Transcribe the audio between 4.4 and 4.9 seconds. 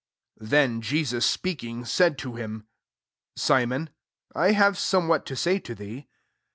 have